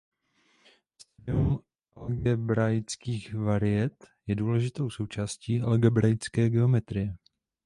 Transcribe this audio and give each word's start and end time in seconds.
Studium 0.97 1.59
algebraických 1.95 3.33
variet 3.35 4.05
je 4.27 4.35
důležitou 4.35 4.89
součástí 4.89 5.61
algebraické 5.61 6.49
geometrie. 6.49 7.15